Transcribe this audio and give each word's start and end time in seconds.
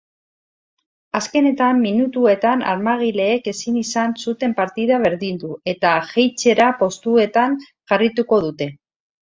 Azken 1.19 1.49
minutuetan 1.81 2.65
armaginek 2.73 3.51
ezin 3.53 3.77
izan 3.83 4.17
zuten 4.25 4.57
partida 4.63 5.01
berdindu 5.05 5.55
eta 5.75 5.95
jeitsiera 6.17 6.75
postuetan 6.83 7.63
jarraituko 7.73 8.47
dute. 8.51 8.75